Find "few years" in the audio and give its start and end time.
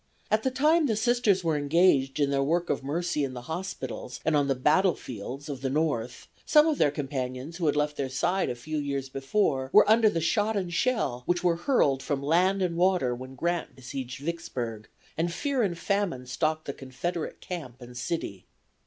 8.55-9.09